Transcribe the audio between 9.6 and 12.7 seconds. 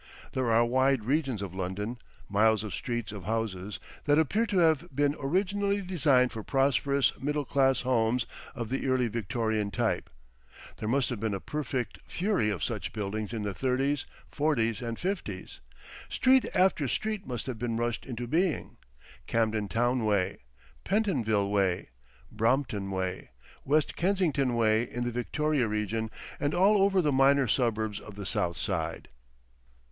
type. There must have been a perfect fury of